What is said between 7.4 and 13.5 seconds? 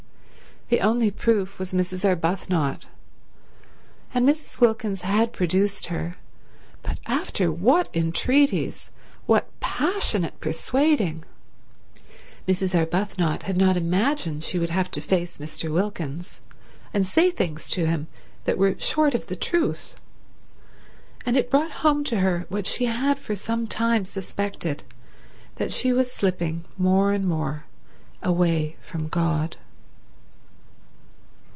what entreaties, what passionate persuading! Mrs. Arbuthnot